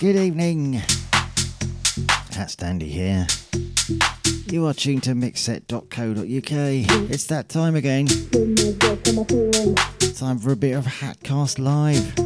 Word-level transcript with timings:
Good 0.00 0.16
evening. 0.16 0.80
Hat 2.32 2.48
Standy 2.48 2.88
here. 2.88 3.26
You 4.46 4.64
are 4.64 4.72
tuned 4.72 5.02
to 5.02 5.10
mixset.co.uk. 5.10 7.10
It's 7.10 7.26
that 7.26 7.50
time 7.50 7.76
again. 7.76 8.06
Time 10.14 10.38
for 10.38 10.52
a 10.52 10.56
bit 10.56 10.72
of 10.72 10.86
Hatcast 10.86 11.58
Live. 11.58 12.18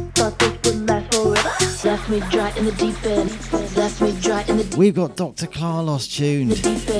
Left 1.83 2.09
me 2.09 2.21
dry 2.31 2.51
in 2.51 2.63
the. 2.63 2.71
Left 3.75 4.01
me 4.01 4.13
dry 4.21 4.43
in 4.43 4.55
the 4.55 4.63
deep 4.63 4.77
We've 4.77 4.95
got 4.95 5.17
Dr. 5.17 5.47
Carlos 5.47 6.07
tuned. 6.07 6.51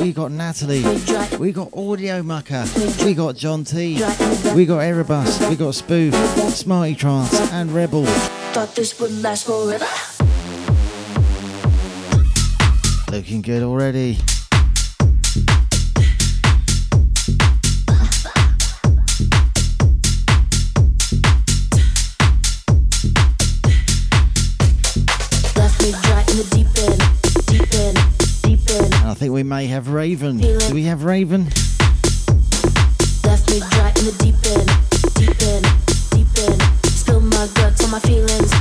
We've 0.02 0.14
got 0.14 0.34
Natalie. 0.34 0.84
We've 1.40 1.56
got 1.56 1.70
Audio 1.74 2.22
Mucker. 2.22 2.66
We 3.06 3.14
got 3.14 3.38
John 3.38 3.64
T. 3.64 4.04
We 4.54 4.66
got 4.66 4.80
Erebus. 4.80 5.40
We 5.50 5.56
got 5.56 5.74
Spoof, 5.74 6.14
Smarty 6.54 6.96
Trance, 6.96 7.40
and 7.54 7.72
Rebel. 7.72 8.04
Thought 8.52 8.76
this 8.76 9.00
would 9.00 9.22
last 9.22 9.46
forever. 9.46 9.86
Looking 13.16 13.42
good 13.42 13.64
already. 13.64 14.18
Left 25.56 25.82
me 25.82 25.94
dry 26.04 26.26
in 26.28 26.36
the 26.36 26.46
deep 26.52 26.68
end. 26.84 27.00
Deep 27.48 27.74
end. 27.74 27.98
Deep 28.44 28.70
end. 28.70 28.94
And 28.96 29.08
I 29.08 29.14
think 29.14 29.32
we 29.32 29.44
may 29.44 29.68
have 29.68 29.88
Raven. 29.88 30.36
Do 30.40 30.60
we 30.74 30.84
have 30.84 31.06
Raven? 31.06 31.46
Left 33.24 33.50
me 33.50 33.62
dry 33.72 33.94
in 33.96 34.04
the 34.04 34.16
deep 34.20 34.36
end. 34.52 34.68
Deep 35.16 35.42
end. 35.42 35.66
Deep 36.12 36.28
end. 36.50 36.62
Spill 36.92 37.22
my 37.22 37.48
guts 37.54 37.82
on 37.82 37.92
my 37.92 38.00
feelings. 38.02 38.52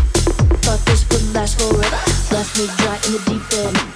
Thought 0.62 0.78
this 0.86 1.08
would 1.10 1.34
last 1.34 1.58
forever. 1.60 1.96
Left 2.32 2.56
me 2.56 2.66
dry 2.76 2.94
in 3.06 3.12
the 3.14 3.22
deep 3.26 3.58
end. 3.58 3.93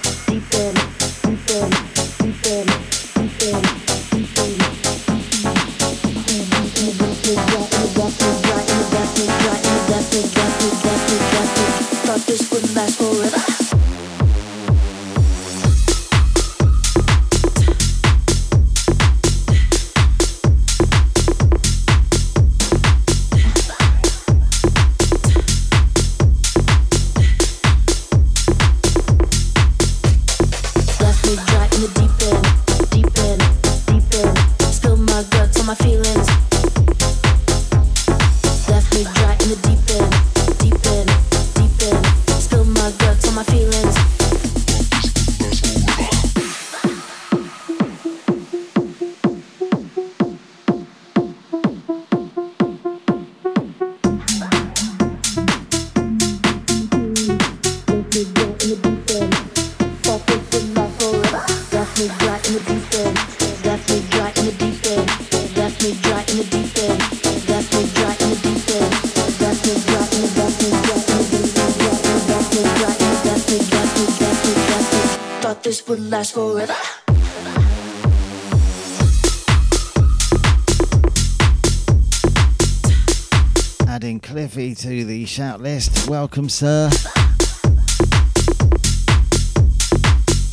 Shout 85.39 85.61
list. 85.61 86.09
Welcome, 86.09 86.49
sir. 86.49 86.89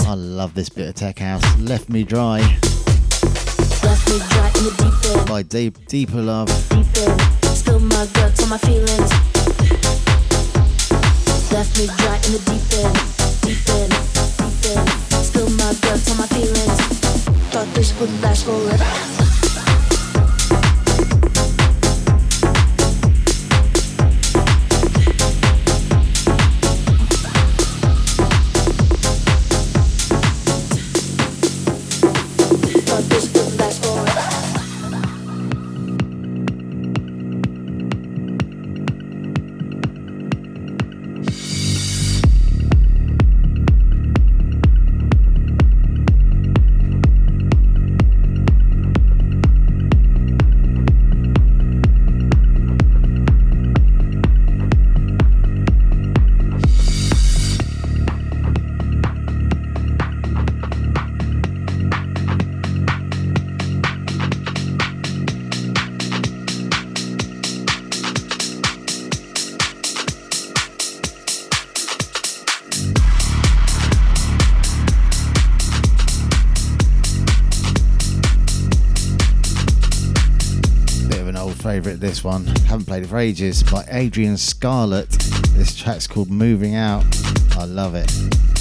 I 0.06 0.14
love 0.14 0.54
this 0.54 0.68
bit 0.68 0.88
of 0.88 0.94
tech 0.94 1.18
house. 1.18 1.42
Left 1.58 1.88
me 1.88 2.04
dry 2.04 2.38
Left 3.82 4.08
me 4.08 4.18
dry 4.30 4.46
in 4.54 4.62
the 4.62 4.74
deep 4.78 5.10
end. 5.10 5.28
by 5.28 5.42
Deep 5.42 5.86
Deeper 5.88 6.22
Love. 6.22 6.46
Deep 6.68 6.86
end. 6.98 7.20
Spill 7.42 7.80
my 7.80 8.06
guts 8.14 8.44
on 8.44 8.48
my 8.48 8.58
feelings. 8.58 9.10
Left 11.50 11.72
me 11.76 11.86
dry 11.98 12.16
in 12.22 12.30
the 12.30 12.42
deep 12.46 12.66
end. 12.78 12.94
Deep 13.42 13.68
end. 13.74 13.90
Deep 14.38 14.66
end. 14.70 14.88
Spill 15.26 15.50
my 15.50 15.74
guts 15.82 16.10
on 16.12 16.16
my 16.16 16.26
feelings. 16.28 16.78
Thought 17.50 17.66
this 17.74 17.90
would 17.98 18.22
last 18.22 18.44
forever. 18.44 19.55
Favourite, 81.76 82.00
this 82.00 82.24
one. 82.24 82.46
Haven't 82.68 82.86
played 82.86 83.02
it 83.02 83.08
for 83.08 83.18
ages. 83.18 83.62
By 83.62 83.84
Adrian 83.90 84.38
Scarlett. 84.38 85.10
This 85.50 85.76
track's 85.76 86.06
called 86.06 86.30
Moving 86.30 86.74
Out. 86.74 87.04
I 87.54 87.66
love 87.66 87.94
it. 87.94 88.55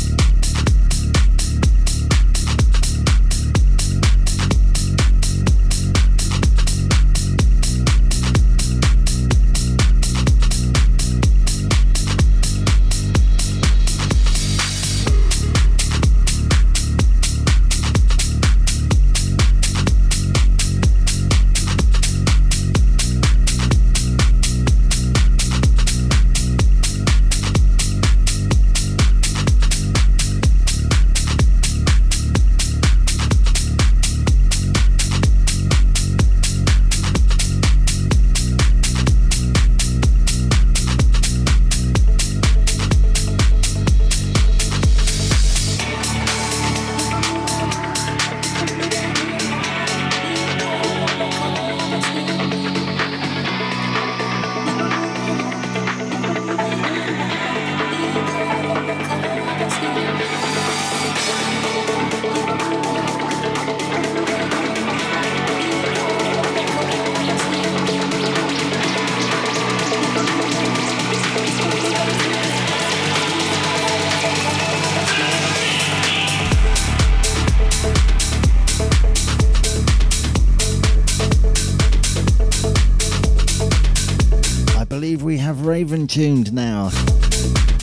Now. 86.56 86.90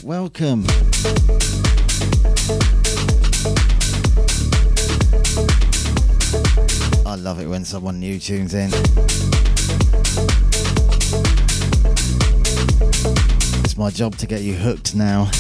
Welcome. 0.03 0.65
I 7.05 7.15
love 7.17 7.39
it 7.39 7.47
when 7.47 7.67
someone 7.67 8.01
new 8.01 8.19
tunes 8.19 8.55
in. 8.55 8.71
It's 13.63 13.77
my 13.77 13.91
job 13.91 14.17
to 14.17 14.27
get 14.27 14.41
you 14.41 14.55
hooked 14.55 14.95
now. 14.95 15.31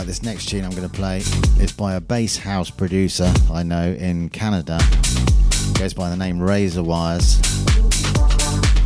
Tune 0.00 0.64
I'm 0.64 0.70
going 0.70 0.88
to 0.88 0.88
play 0.88 1.18
is 1.60 1.72
by 1.72 1.92
a 1.94 2.00
bass 2.00 2.38
house 2.38 2.70
producer 2.70 3.30
I 3.52 3.62
know 3.62 3.92
in 3.92 4.30
Canada. 4.30 4.78
Goes 5.78 5.92
by 5.92 6.08
the 6.08 6.16
name 6.16 6.38
RazrWirez. 6.38 7.36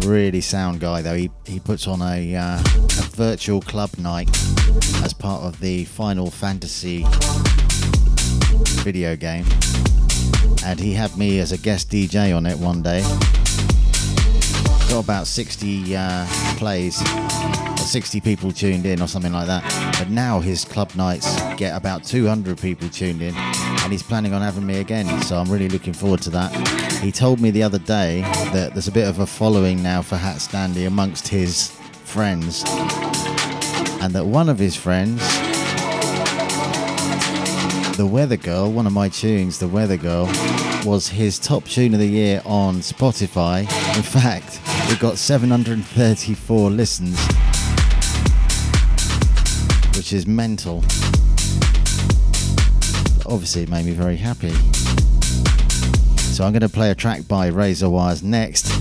Really 0.06 0.40
sound 0.40 0.80
guy 0.80 1.02
though. 1.02 1.14
He, 1.14 1.30
he 1.46 1.60
puts 1.60 1.86
on 1.86 2.02
a, 2.02 2.34
uh, 2.34 2.58
a 2.58 3.02
virtual 3.12 3.60
club 3.60 3.90
night 3.96 4.28
as 5.04 5.14
part 5.14 5.44
of 5.44 5.60
the 5.60 5.84
Final 5.84 6.30
Fantasy 6.32 7.06
video 8.82 9.14
game. 9.14 9.46
And 10.64 10.80
he 10.80 10.94
had 10.94 11.16
me 11.16 11.38
as 11.38 11.52
a 11.52 11.58
guest 11.58 11.90
DJ 11.90 12.36
on 12.36 12.44
it 12.44 12.58
one 12.58 12.82
day. 12.82 13.02
Got 14.90 15.04
about 15.04 15.28
60 15.28 15.96
uh, 15.96 16.26
plays 16.56 17.00
60 17.84 18.20
people 18.20 18.50
tuned 18.50 18.86
in 18.86 19.00
or 19.02 19.06
something 19.06 19.32
like 19.32 19.46
that. 19.46 19.62
But 19.98 20.10
now 20.10 20.40
his 20.40 20.64
club 20.64 20.94
nights 20.94 21.40
get 21.56 21.76
about 21.76 22.04
200 22.04 22.58
people 22.58 22.88
tuned 22.88 23.22
in, 23.22 23.34
and 23.34 23.92
he's 23.92 24.02
planning 24.02 24.32
on 24.32 24.42
having 24.42 24.66
me 24.66 24.80
again. 24.80 25.22
So 25.22 25.36
I'm 25.36 25.50
really 25.50 25.68
looking 25.68 25.92
forward 25.92 26.22
to 26.22 26.30
that. 26.30 26.52
He 27.02 27.12
told 27.12 27.40
me 27.40 27.50
the 27.50 27.62
other 27.62 27.78
day 27.78 28.22
that 28.52 28.72
there's 28.72 28.88
a 28.88 28.92
bit 28.92 29.06
of 29.06 29.18
a 29.20 29.26
following 29.26 29.82
now 29.82 30.02
for 30.02 30.16
Hat 30.16 30.36
Standy 30.36 30.86
amongst 30.86 31.28
his 31.28 31.70
friends, 32.04 32.64
and 34.02 34.12
that 34.14 34.24
one 34.24 34.48
of 34.48 34.58
his 34.58 34.74
friends, 34.74 35.20
the 37.96 38.06
Weather 38.06 38.36
Girl, 38.36 38.72
one 38.72 38.86
of 38.86 38.92
my 38.92 39.08
tunes, 39.08 39.58
the 39.58 39.68
Weather 39.68 39.96
Girl, 39.96 40.26
was 40.84 41.08
his 41.08 41.38
top 41.38 41.64
tune 41.64 41.94
of 41.94 42.00
the 42.00 42.08
year 42.08 42.42
on 42.44 42.76
Spotify. 42.76 43.60
In 43.96 44.02
fact, 44.02 44.60
it 44.90 44.98
got 44.98 45.16
734 45.18 46.70
listens 46.70 47.18
which 49.96 50.12
is 50.12 50.26
mental. 50.26 50.78
Obviously, 53.26 53.62
it 53.62 53.70
made 53.70 53.86
me 53.86 53.92
very 53.92 54.16
happy. 54.16 54.52
So 56.34 56.44
I'm 56.44 56.52
going 56.52 56.62
to 56.62 56.68
play 56.68 56.90
a 56.90 56.94
track 56.94 57.28
by 57.28 57.50
RazrWirez 57.50 58.22
next. 58.22 58.73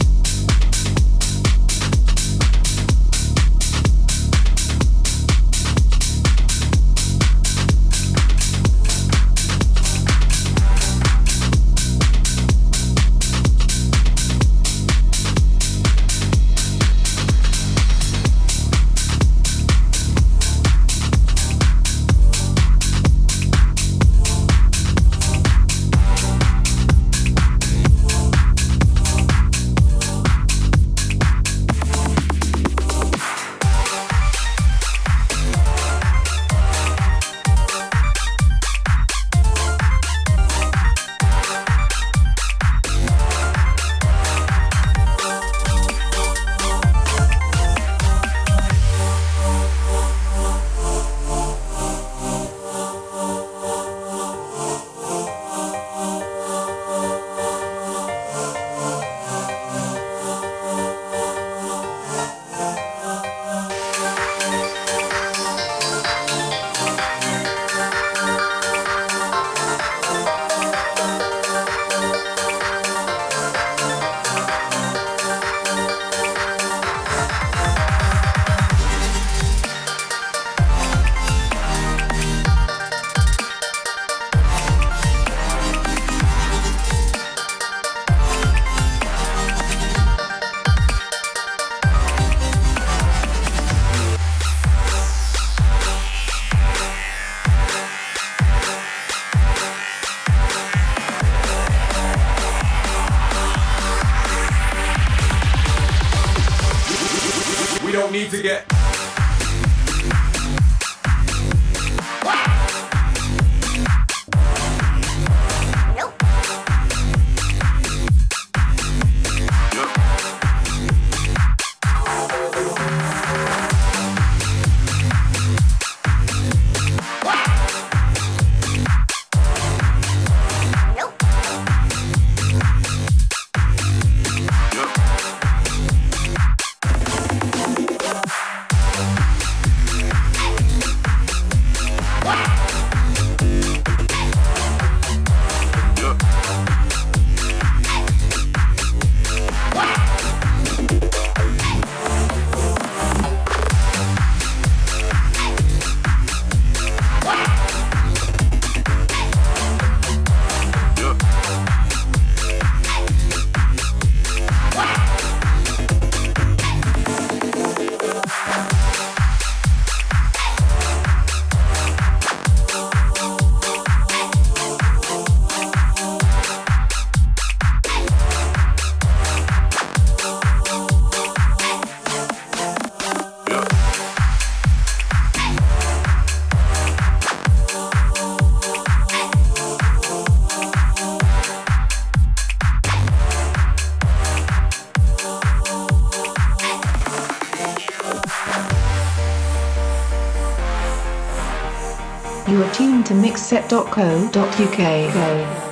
To 203.74 205.63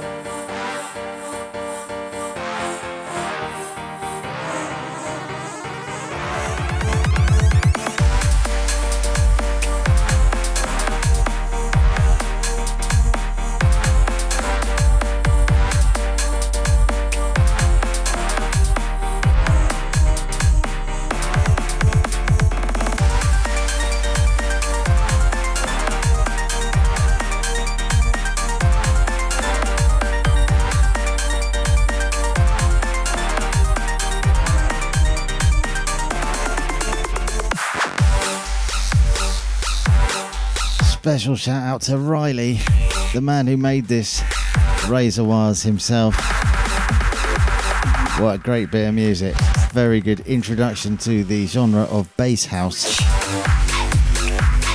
Special 41.22 41.36
shout 41.36 41.62
out 41.62 41.82
to 41.82 42.00
Riley, 42.00 42.62
the 43.14 43.22
man 43.22 43.46
who 43.46 43.56
made 43.56 43.86
this 43.86 44.22
RazrWirez 44.88 45.64
himself. 45.64 46.16
What 48.20 48.34
a 48.34 48.38
great 48.40 48.72
bit 48.72 48.88
of 48.88 48.96
music. 48.96 49.36
Very 49.72 50.02
good 50.02 50.22
introduction 50.22 50.98
to 50.98 51.24
the 51.24 51.46
genre 51.46 51.84
of 51.84 52.10
bass 52.18 52.46
house. 52.46 53.00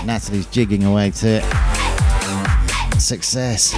Natalie's 0.06 0.46
jigging 0.46 0.84
away 0.84 1.10
to 1.10 1.42
it. 1.42 3.00
Success. 3.00 3.72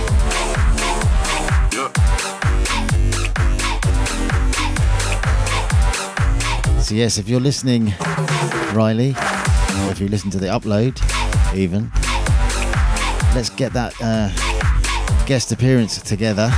So, 6.87 6.95
yes, 6.95 7.17
if 7.17 7.31
you're 7.31 7.41
listening, 7.41 7.95
Riley, 8.75 9.13
or 9.13 9.91
if 9.91 10.01
you 10.03 10.09
listen 10.09 10.31
to 10.33 10.39
the 10.39 10.49
upload, 10.49 11.01
even, 11.57 11.91
let's 13.35 13.51
get 13.51 13.73
that 13.73 13.95
uh, 14.01 14.29
guest 15.27 15.53
appearance 15.53 16.01
together. 16.03 16.51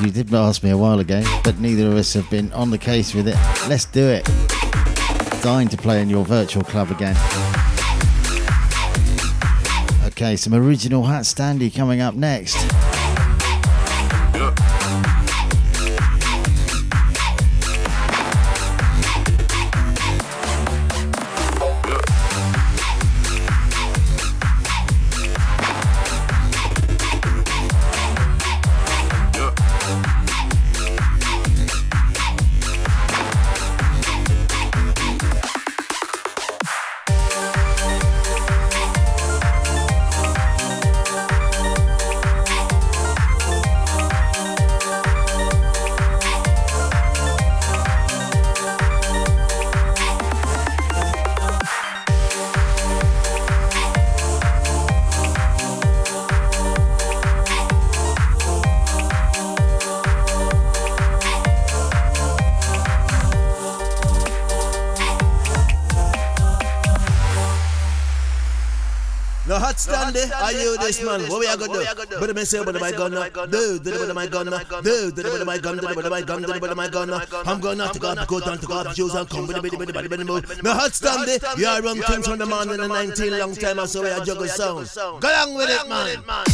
You 0.00 0.10
did 0.10 0.32
ask 0.32 0.62
me 0.62 0.70
a 0.70 0.76
while 0.78 0.98
ago, 1.00 1.22
but 1.44 1.58
neither 1.58 1.88
of 1.88 1.94
us 1.94 2.14
have 2.14 2.28
been 2.30 2.52
on 2.52 2.70
the 2.70 2.78
case 2.78 3.14
with 3.14 3.28
it. 3.28 3.36
Let's 3.68 3.84
do 3.84 4.06
it. 4.06 4.24
Dying 5.42 5.68
to 5.68 5.76
play 5.76 6.00
in 6.00 6.08
your 6.08 6.24
virtual 6.24 6.62
club 6.62 6.90
again. 6.90 7.16
Okay, 10.06 10.36
some 10.36 10.54
original 10.54 11.04
Hat 11.04 11.22
Standy 11.22 11.74
coming 11.74 12.00
up 12.00 12.14
next. 12.14 12.56
This 70.90 71.04
man? 71.04 71.20
What 71.28 71.40
we 71.40 71.46
are 71.46 71.56
gonna 71.56 72.06
do? 72.06 72.16
But 72.18 72.34
me 72.34 72.44
say, 72.44 72.64
but 72.64 72.80
my 72.80 72.90
gun, 72.90 73.12
do, 73.12 73.78
do 73.78 74.06
the 74.06 74.14
my 74.14 74.26
gun, 74.26 74.46
do, 74.46 75.12
do 75.12 75.22
the 75.22 75.44
my 75.44 75.58
gun, 75.58 75.76
do 75.76 75.82
the 75.82 76.10
my 76.10 76.22
gun, 76.22 76.42
do 76.42 76.48
the 76.48 76.74
my 76.74 76.88
gun. 76.88 77.10
I'm 77.46 77.60
gonna 77.60 77.88
to 77.92 77.98
go, 77.98 78.14
go 78.26 78.40
down 78.40 78.58
to 78.58 78.66
go 78.66 78.74
up 78.80 78.94
shoes 78.94 79.14
and 79.14 79.28
come 79.28 79.46
with 79.46 79.56
the 79.56 79.62
body, 79.62 79.92
body, 79.92 80.08
body, 80.08 80.24
move. 80.24 80.64
Me 80.64 80.70
hot 80.70 80.92
stand 80.94 81.28
it. 81.28 81.42
You 81.56 81.66
are 81.66 81.80
run 81.82 82.00
things 82.02 82.26
from 82.26 82.38
the 82.38 82.46
man 82.46 82.70
in 82.70 82.80
the 82.80 82.88
19 82.88 83.38
long 83.38 83.54
time, 83.54 83.86
so 83.86 84.02
we 84.02 84.10
are 84.10 84.24
juggle 84.24 84.48
sound. 84.48 84.90
Go 85.20 85.28
along 85.28 85.54
with 85.54 85.70
it, 85.70 85.88
man. 85.88 86.44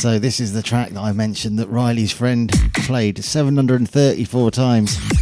So 0.00 0.18
this 0.18 0.40
is 0.40 0.52
the 0.52 0.62
track 0.62 0.90
that 0.90 1.00
I 1.00 1.12
mentioned 1.12 1.60
that 1.60 1.68
Riley's 1.68 2.10
friend 2.10 2.50
played 2.74 3.22
734 3.22 4.50
times 4.50 5.21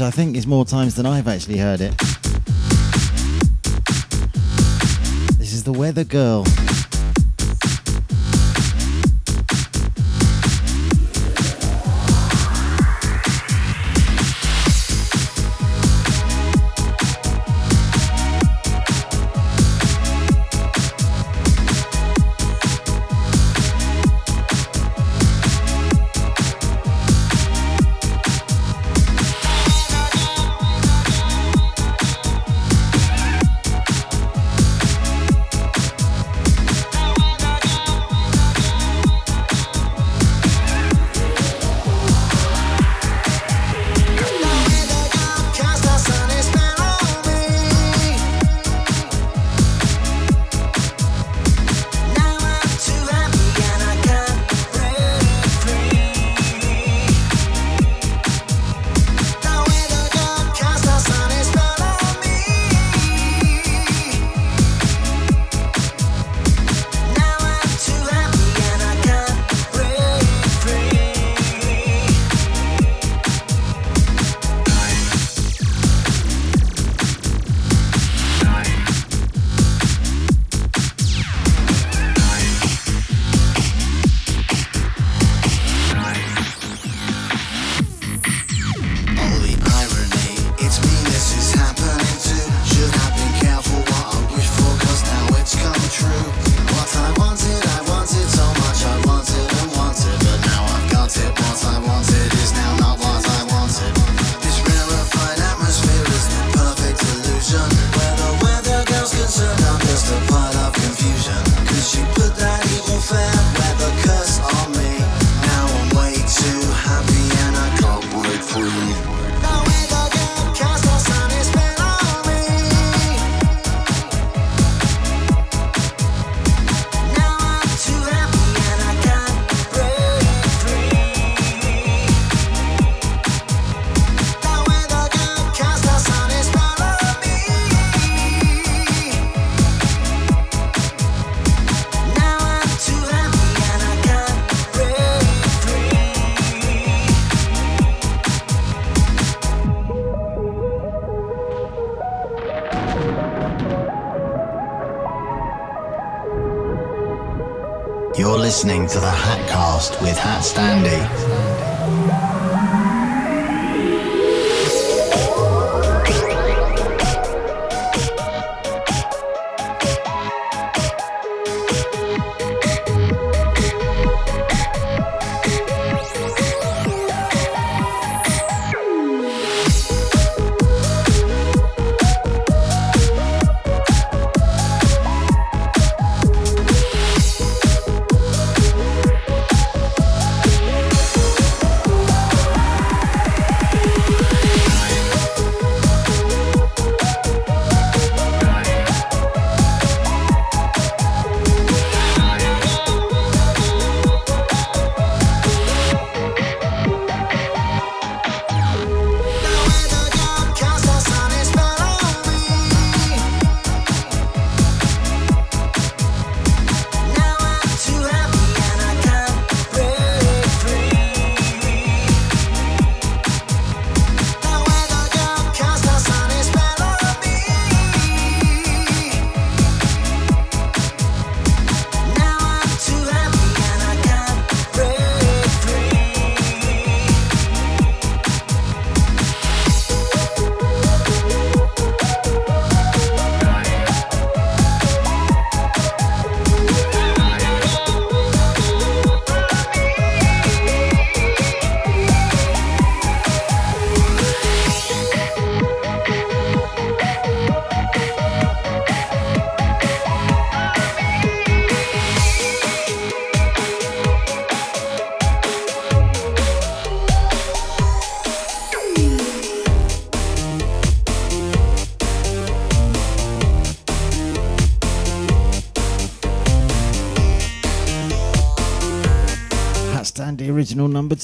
which 0.00 0.06
I 0.06 0.10
think 0.10 0.34
is 0.34 0.46
more 0.46 0.64
times 0.64 0.94
than 0.94 1.04
I've 1.04 1.28
actually 1.28 1.58
heard 1.58 1.82
it. 1.82 1.94
This 5.36 5.52
is 5.52 5.62
the 5.62 5.74
Weather 5.74 6.04
Girl. 6.04 6.44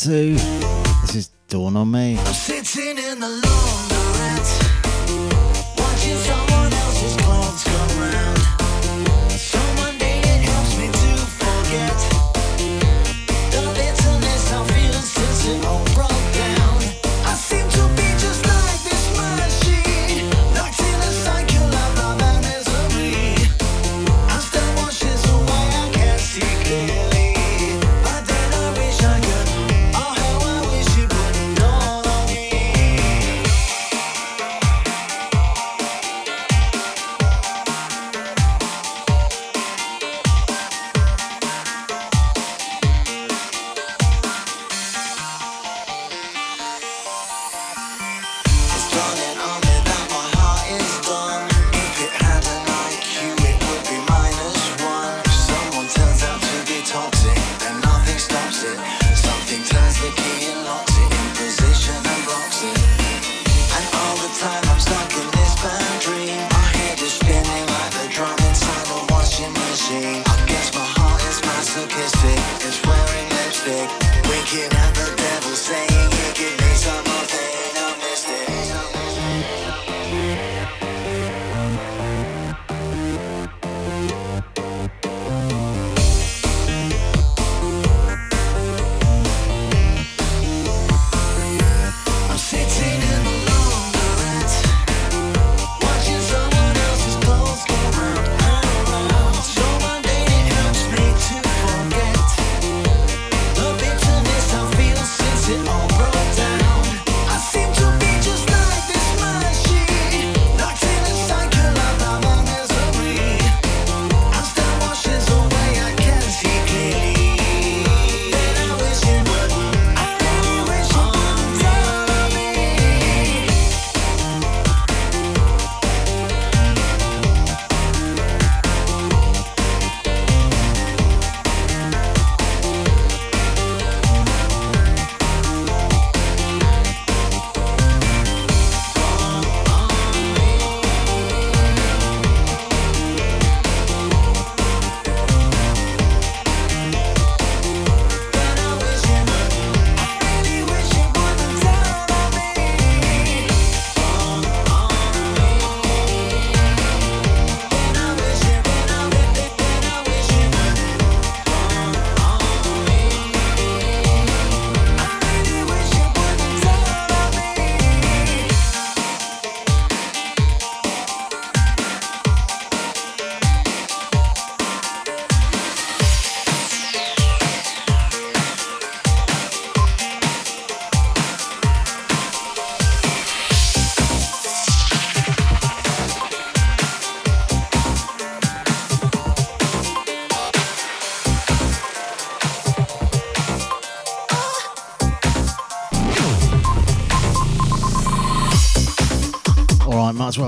This 0.04 1.14
is 1.14 1.30
Dawn 1.48 1.74
on 1.74 1.90
Me. 1.90 2.18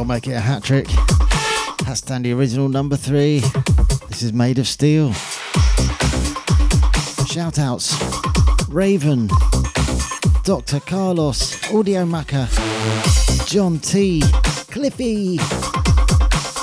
Make 0.09 0.27
it 0.27 0.33
a 0.33 0.41
hat 0.41 0.65
trick. 0.65 0.89
Hat 0.89 1.97
Standy 1.97 2.35
original 2.35 2.71
number 2.71 2.97
three. 2.97 3.41
This 4.09 4.23
is 4.23 4.33
made 4.33 4.59
of 4.59 4.67
steel. 4.67 5.13
Shout 7.27 7.59
outs 7.59 7.95
Raven, 8.71 9.29
Dr. 10.45 10.81
Carlos, 10.81 11.57
Audiomaca, 11.67 12.49
John 13.47 13.79
T, 13.81 14.23
Cliffy, 14.71 15.37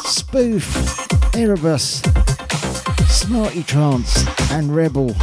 Spoof, 0.05 1.35
Erebus, 1.35 2.01
Smarty 3.09 3.61
Trance, 3.61 4.25
and 4.51 4.75
Rebel. 4.75 5.13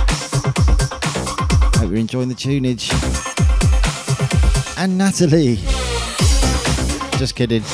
Hope 1.74 1.90
you're 1.90 1.96
enjoying 1.96 2.28
the 2.28 2.36
tunage. 2.36 2.88
And 4.78 4.96
Natalie. 4.96 5.56
Just 7.18 7.34
kidding. 7.34 7.64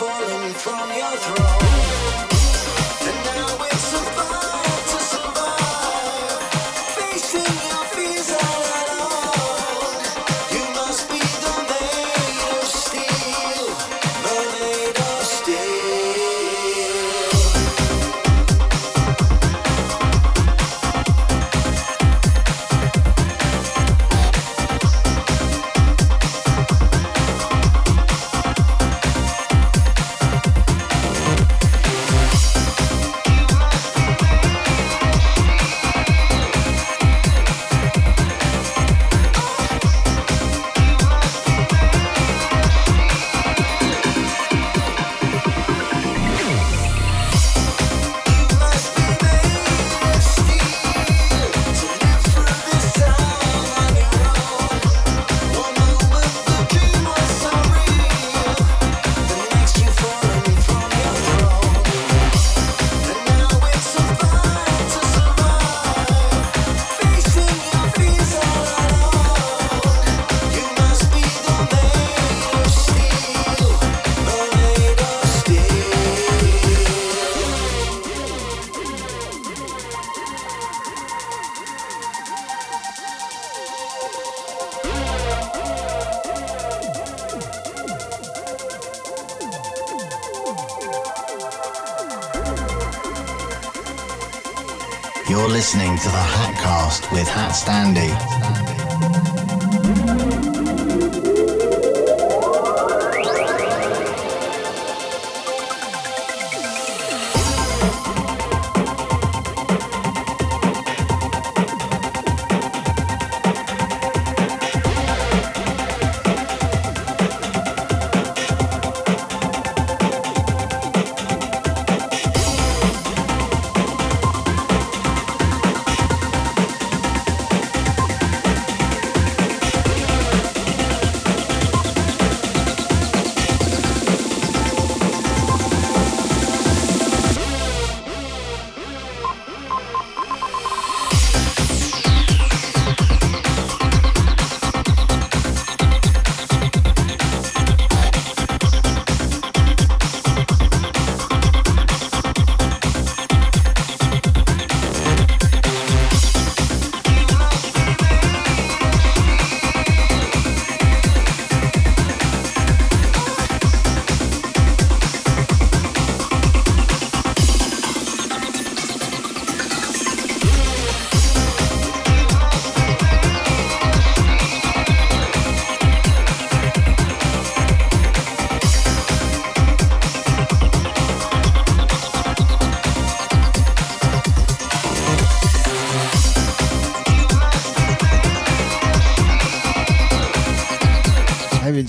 Listening 0.00 1.51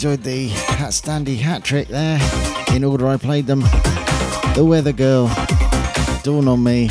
enjoyed 0.03 0.23
the 0.23 0.47
Hat 0.49 0.89
Standy 0.89 1.37
hat 1.37 1.63
trick 1.63 1.87
there 1.87 2.19
in 2.75 2.83
order 2.83 3.07
I 3.07 3.15
played 3.15 3.47
them. 3.47 3.61
The 4.53 4.65
Weather 4.67 4.91
Girl, 4.91 5.27
Dawn 6.23 6.45
on 6.49 6.61
Me, 6.61 6.89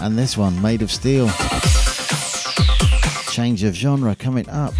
and 0.00 0.18
this 0.18 0.36
one, 0.36 0.60
Made 0.60 0.82
of 0.82 0.90
Steel. 0.90 1.30
Change 3.30 3.62
of 3.62 3.76
genre 3.76 4.16
coming 4.16 4.48
up. 4.48 4.74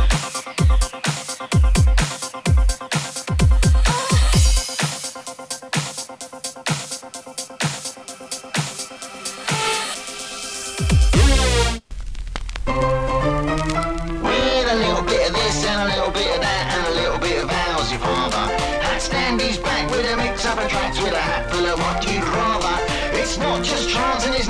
Andy's 19.33 19.59
back 19.59 19.90
with 19.90 20.07
a 20.12 20.16
mix 20.16 20.45
of 20.45 20.55
tracks 20.68 21.01
with 21.01 21.12
a 21.12 21.18
hat 21.18 21.51
full 21.51 21.66
of 21.66 21.79
what 21.81 22.05
you'd 22.07 22.23
rather. 22.23 22.77
It's 23.18 23.38
not 23.38 23.64
just 23.64 23.88
trance 23.88 24.27
and 24.27 24.41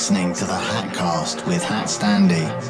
listening 0.00 0.32
to 0.32 0.46
the 0.46 0.52
Hatcast 0.52 1.46
with 1.46 1.62
Hat 1.62 1.84
Standy. 1.84 2.69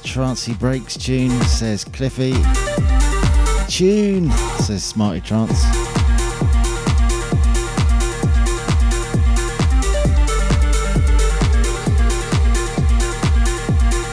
Trancey 0.00 0.58
Breaks 0.58 0.96
tune, 0.96 1.30
says 1.44 1.84
Cliffy. 1.84 2.34
Tune, 3.66 4.30
says 4.60 4.84
Smarty 4.84 5.20
Trance. 5.20 5.64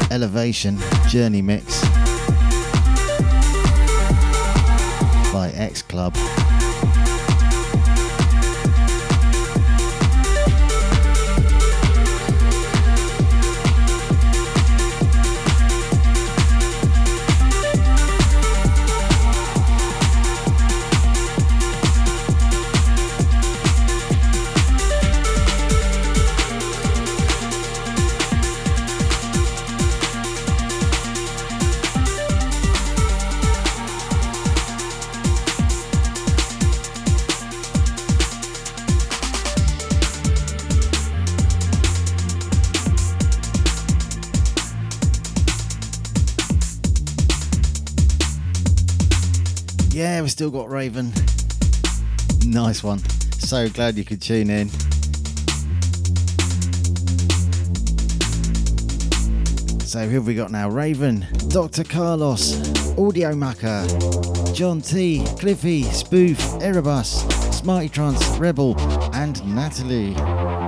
Elevation 0.09 0.77
Journey 1.09 1.41
Mix 1.41 1.81
by 5.33 5.51
X 5.55 5.81
Club. 5.81 6.15
Still 50.35 50.51
got 50.51 50.69
Raven. 50.69 51.13
Nice 52.45 52.83
one. 52.83 52.99
So 53.39 53.69
glad 53.69 53.95
you 53.95 54.03
could 54.03 54.21
tune 54.21 54.49
in. 54.49 54.67
So 59.79 60.05
who 60.05 60.15
have 60.15 60.27
we 60.27 60.35
got 60.35 60.51
now? 60.51 60.67
Raven, 60.69 61.25
Dr. 61.47 61.85
Carlos, 61.85 62.59
Audio 62.99 63.31
Audiomaca, 63.31 64.53
John 64.53 64.81
T, 64.81 65.23
Cliffy, 65.39 65.83
Spoof, 65.83 66.61
Erebus, 66.61 67.21
Smarty 67.57 67.87
Trance, 67.87 68.27
Rebel, 68.37 68.77
and 69.13 69.41
Natalie. 69.55 70.64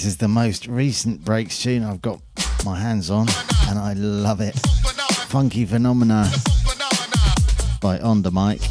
This 0.00 0.06
is 0.06 0.16
the 0.16 0.28
most 0.28 0.66
recent 0.66 1.22
breaks 1.26 1.62
tune 1.62 1.84
I've 1.84 2.00
got 2.00 2.22
my 2.64 2.80
hands 2.80 3.10
on, 3.10 3.26
and 3.68 3.78
I 3.78 3.92
love 3.92 4.40
it. 4.40 4.54
Funky 5.28 5.66
Phenomena 5.66 6.26
by 7.82 7.98
Ondamike. 7.98 8.66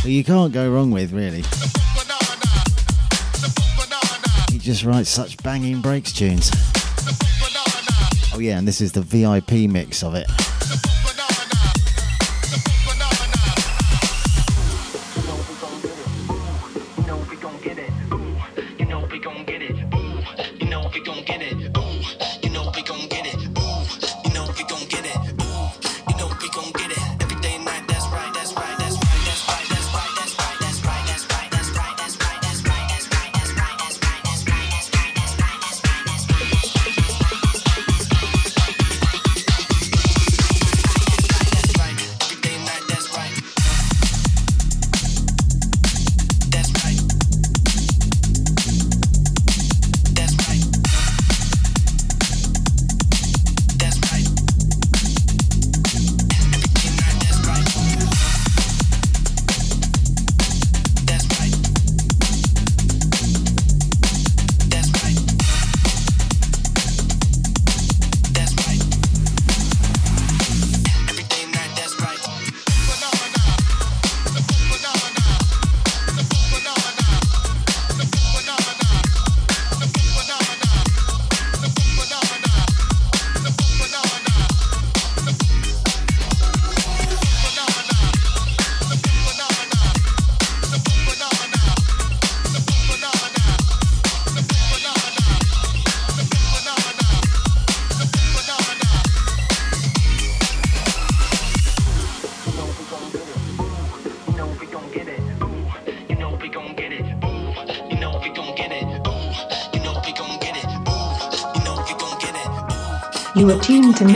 But 0.00 0.10
you 0.10 0.24
can't 0.24 0.54
go 0.54 0.72
wrong 0.72 0.90
with, 0.90 1.12
really. 1.12 1.42
He 4.50 4.58
just 4.58 4.84
writes 4.84 5.10
such 5.10 5.36
banging 5.42 5.82
breaks 5.82 6.14
tunes. 6.14 6.50
Oh, 8.32 8.38
yeah, 8.40 8.56
and 8.56 8.66
this 8.66 8.80
is 8.80 8.92
the 8.92 9.02
VIP 9.02 9.70
mix 9.70 10.02
of 10.02 10.14
it. 10.14 10.43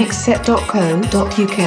mixset.co.uk. 0.09 1.59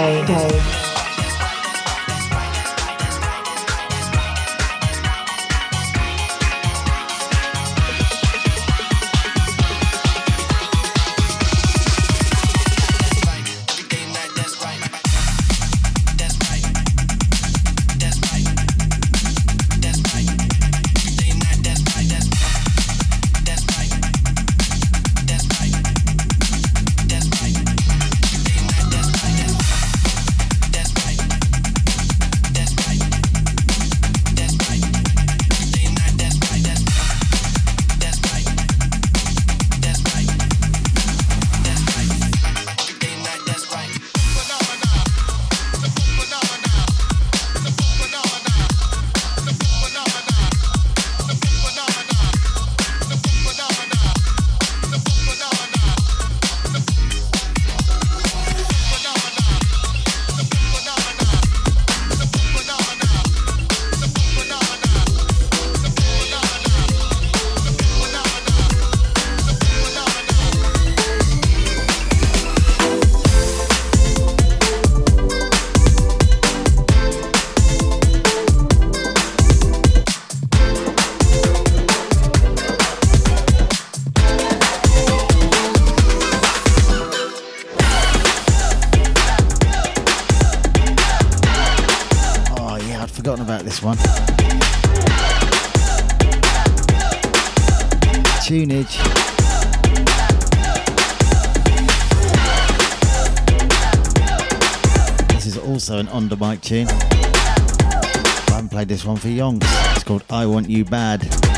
You 110.71 110.85
Bad. 110.85 111.50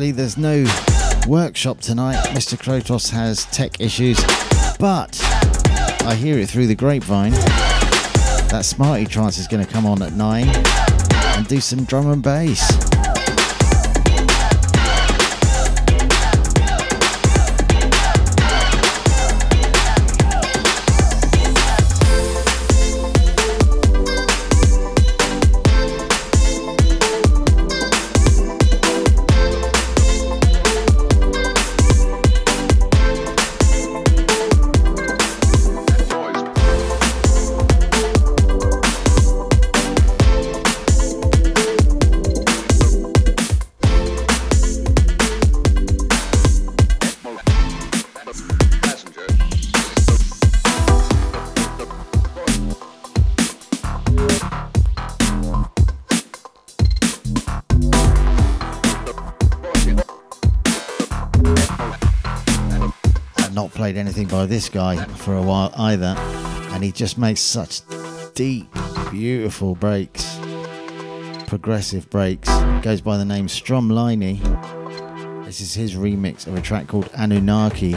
Unfortunately, 0.00 0.22
there's 0.22 0.38
no 0.38 1.28
workshop 1.28 1.80
tonight. 1.80 2.16
Mr. 2.28 2.56
Krotos 2.56 3.10
has 3.10 3.44
tech 3.46 3.82
issues, 3.82 4.18
but 4.78 5.20
I 6.06 6.14
hear 6.14 6.38
it 6.38 6.48
through 6.48 6.68
the 6.68 6.74
grapevine. 6.74 7.32
That 8.48 8.62
Smarty 8.64 9.04
Trance 9.04 9.36
is 9.36 9.46
going 9.46 9.62
to 9.62 9.70
come 9.70 9.84
on 9.84 10.00
at 10.00 10.14
9 10.14 10.48
and 11.36 11.46
do 11.46 11.60
some 11.60 11.84
drum 11.84 12.10
and 12.10 12.22
bass. 12.22 12.89
By 64.30 64.46
this 64.46 64.68
guy 64.68 65.04
for 65.04 65.34
a 65.34 65.42
while 65.42 65.72
either, 65.76 66.14
and 66.72 66.84
he 66.84 66.92
just 66.92 67.18
makes 67.18 67.40
such 67.40 67.80
deep, 68.34 68.68
beautiful 69.10 69.74
breaks, 69.74 70.38
progressive 71.48 72.08
breaks. 72.10 72.48
Goes 72.80 73.00
by 73.00 73.16
the 73.18 73.24
name 73.24 73.48
Stromlinie. 73.48 74.40
This 75.44 75.60
is 75.60 75.74
his 75.74 75.94
remix 75.96 76.46
of 76.46 76.54
a 76.54 76.60
track 76.60 76.86
called 76.86 77.10
Anunnaki 77.14 77.92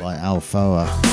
by 0.00 0.16
Alfoa. 0.20 1.07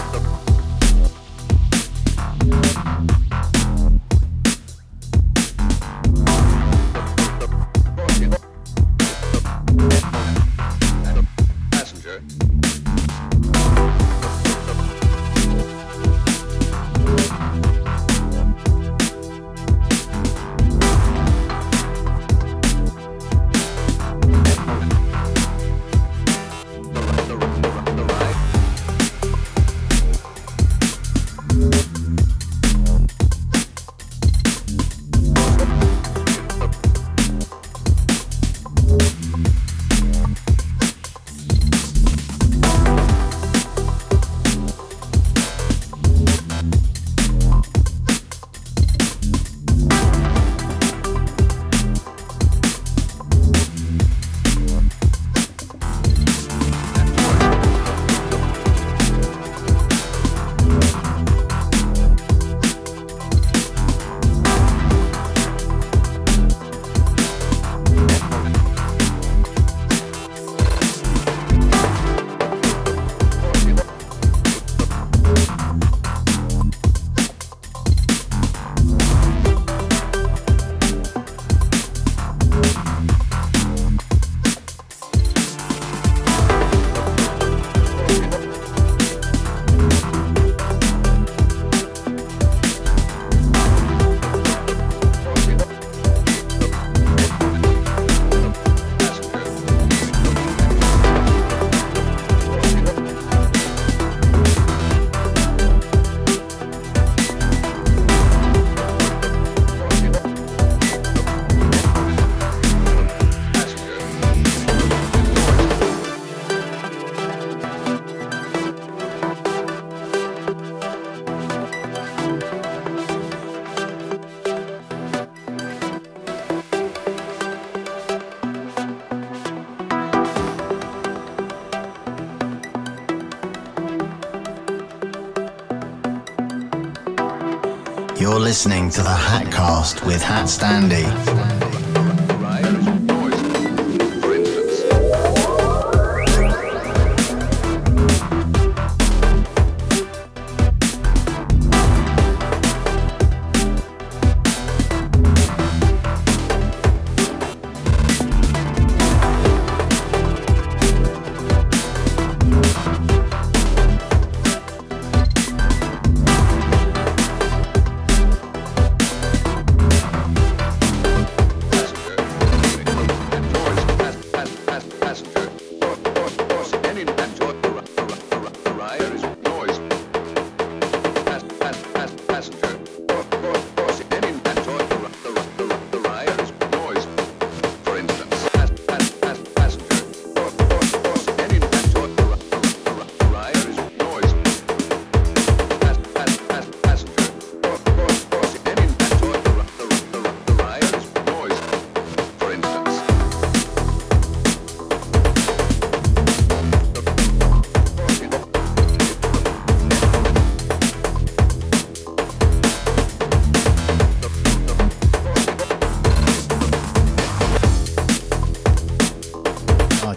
Listening 138.86 139.04
to 139.04 139.10
the 139.10 139.16
Hatcast 139.16 140.06
with 140.06 140.22
Hat 140.22 140.46
Standy. 140.46 141.55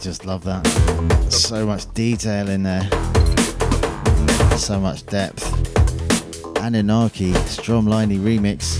Love 0.08 0.44
that. 0.44 0.66
So 1.30 1.66
much 1.66 1.92
detail 1.92 2.48
in 2.48 2.62
there. 2.62 2.88
So 4.56 4.80
much 4.80 5.04
depth. 5.04 5.44
Anunnaki, 6.60 7.32
Stromlinie 7.32 8.18
remix. 8.18 8.78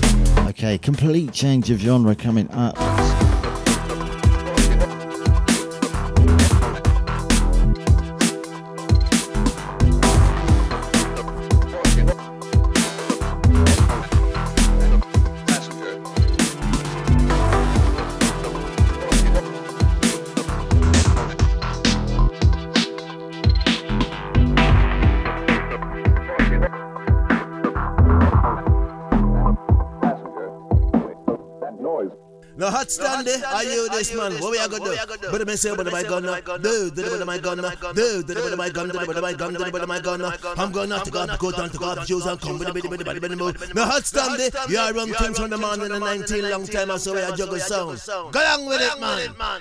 Okay, 0.48 0.78
complete 0.78 1.30
change 1.32 1.70
of 1.70 1.80
genre 1.80 2.14
coming 2.14 2.50
up. 2.52 2.76
This 33.98 34.14
man? 34.14 34.32
What 34.40 34.50
we 34.52 34.58
are 34.58 34.68
gonna 34.68 34.84
do? 35.18 35.28
But 35.30 35.46
me 35.46 35.56
say, 35.56 35.74
but 35.74 35.90
my 35.90 36.02
gun, 36.02 36.22
do, 36.62 36.90
do, 36.90 37.18
but 37.18 37.26
my 37.26 37.38
gun, 37.38 37.58
do, 37.94 38.22
do, 38.22 38.34
but 38.34 38.56
my 38.56 38.70
gun, 38.70 38.88
do, 38.88 39.06
but 39.06 39.20
my 39.20 39.32
gun, 39.32 39.54
do, 39.54 39.70
but 39.70 39.88
my 39.88 40.00
gun. 40.00 40.22
I'm 40.56 40.72
gonna 40.72 41.00
take 41.04 41.16
off 41.16 41.28
the 41.28 41.36
coat 41.36 41.58
and 41.58 41.72
take 41.72 41.82
off 41.82 41.96
the 41.96 42.06
shoes 42.06 42.26
and 42.26 42.40
come 42.40 42.58
with 42.58 42.68
the 42.68 42.74
bitty, 42.74 42.88
bitty, 42.88 43.04
bitty, 43.04 43.20
bitty, 43.20 43.34
move. 43.34 43.74
No 43.74 43.84
hot 43.84 44.04
stand 44.04 44.38
there. 44.38 44.50
You 44.68 44.78
are 44.78 44.92
run 44.92 45.12
things 45.12 45.38
from 45.38 45.50
the 45.50 45.58
man 45.58 45.80
in 45.82 45.92
the 45.92 45.98
19 45.98 46.50
long 46.50 46.66
time, 46.66 46.90
or 46.90 46.98
so 46.98 47.14
we 47.14 47.20
are 47.22 47.34
juggle 47.36 47.58
sound. 47.58 48.00
Go 48.06 48.40
along 48.40 48.66
with 48.66 48.80
it, 48.80 49.00
man. 49.00 49.60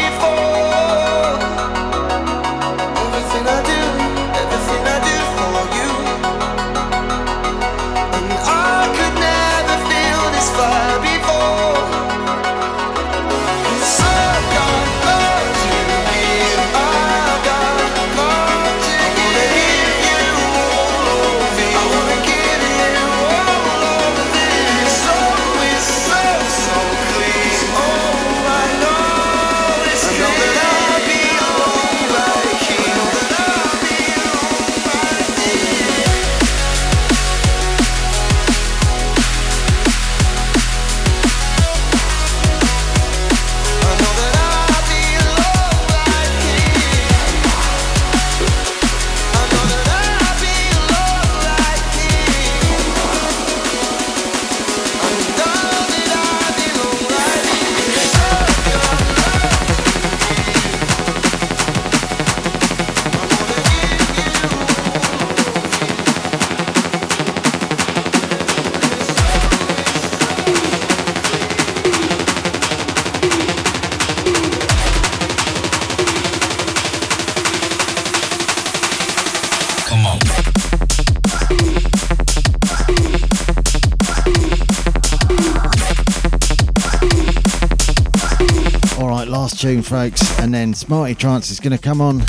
last 89.31 89.61
tune, 89.61 89.81
folks, 89.81 90.39
and 90.39 90.53
then 90.53 90.73
Smarty 90.73 91.15
Trance 91.15 91.51
is 91.51 91.61
going 91.61 91.71
to 91.71 91.81
come 91.81 92.01
on 92.01 92.21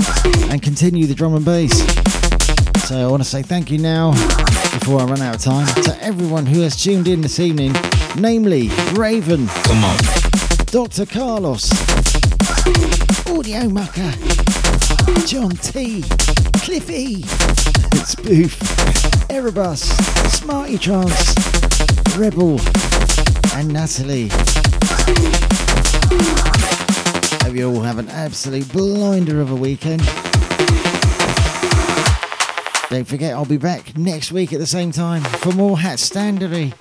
and 0.50 0.62
continue 0.62 1.04
the 1.06 1.14
drum 1.14 1.34
and 1.34 1.44
bass. 1.44 1.76
So 2.86 2.96
I 2.96 3.10
want 3.10 3.22
to 3.22 3.28
say 3.28 3.42
thank 3.42 3.72
you 3.72 3.78
now, 3.78 4.12
before 4.78 5.00
I 5.00 5.04
run 5.04 5.20
out 5.20 5.34
of 5.34 5.42
time, 5.42 5.66
to 5.82 5.98
everyone 6.00 6.46
who 6.46 6.60
has 6.60 6.80
tuned 6.80 7.08
in 7.08 7.20
this 7.20 7.40
evening, 7.40 7.74
namely 8.16 8.68
Raven, 8.92 9.48
Come 9.48 9.82
on. 9.84 9.96
Dr. 10.66 11.04
Carlos, 11.04 11.70
Audio 13.26 13.68
Mucker, 13.68 14.12
John 15.26 15.50
T, 15.50 16.02
Cliffy, 16.58 17.22
Spoof, 18.04 19.28
Erebus, 19.28 19.82
Smarty 20.38 20.78
Trance, 20.78 21.34
Rebel, 22.16 22.60
and 23.56 23.72
Natalie. 23.72 24.30
Hope 27.52 27.58
you 27.58 27.68
all 27.68 27.82
have 27.82 27.98
an 27.98 28.08
absolute 28.08 28.72
blinder 28.72 29.42
of 29.42 29.50
a 29.50 29.54
weekend. 29.54 30.00
Don't 32.88 33.06
forget, 33.06 33.34
I'll 33.34 33.44
be 33.44 33.58
back 33.58 33.94
next 33.94 34.32
week 34.32 34.54
at 34.54 34.58
the 34.58 34.66
same 34.66 34.90
time 34.90 35.20
for 35.20 35.52
more 35.52 35.78
Hat 35.78 35.98
Standery. 35.98 36.72